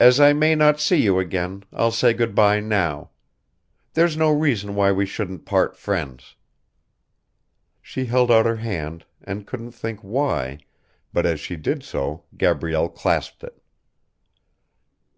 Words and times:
As 0.00 0.18
I 0.18 0.32
may 0.32 0.54
not 0.54 0.80
see 0.80 0.96
you 1.02 1.18
again 1.18 1.64
I'll 1.74 1.90
say 1.90 2.14
good 2.14 2.34
bye 2.34 2.58
now. 2.58 3.10
There's 3.92 4.16
no 4.16 4.30
reason 4.30 4.74
why 4.74 4.92
we 4.92 5.04
shouldn't 5.04 5.44
part 5.44 5.76
friends." 5.76 6.36
She 7.82 8.06
held 8.06 8.30
out 8.30 8.46
her 8.46 8.56
hand, 8.56 9.04
she 9.28 9.44
couldn't 9.44 9.72
think 9.72 10.00
why, 10.00 10.60
but 11.12 11.26
as 11.26 11.38
she 11.38 11.56
did 11.56 11.82
so 11.84 12.24
Gabrielle 12.34 12.88
clasped 12.88 13.44
it. 13.44 13.62